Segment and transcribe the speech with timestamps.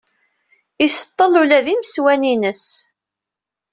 [0.85, 2.65] Iṣeṭṭel ula d imeswan-ines.